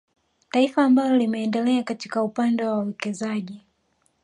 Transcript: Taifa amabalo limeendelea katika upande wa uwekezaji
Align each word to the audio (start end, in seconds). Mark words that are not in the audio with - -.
Taifa 0.51 0.85
amabalo 0.85 1.17
limeendelea 1.17 1.83
katika 1.83 2.23
upande 2.23 2.63
wa 2.65 2.79
uwekezaji 2.79 3.61